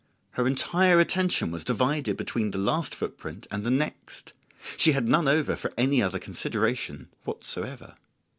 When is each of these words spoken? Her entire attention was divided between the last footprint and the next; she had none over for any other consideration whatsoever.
Her 0.31 0.47
entire 0.47 0.99
attention 0.99 1.51
was 1.51 1.63
divided 1.63 2.17
between 2.17 2.49
the 2.49 2.57
last 2.57 2.95
footprint 2.95 3.45
and 3.51 3.63
the 3.63 3.69
next; 3.69 4.33
she 4.75 4.93
had 4.93 5.07
none 5.07 5.27
over 5.27 5.55
for 5.55 5.71
any 5.77 6.01
other 6.01 6.17
consideration 6.17 7.09
whatsoever. 7.23 7.93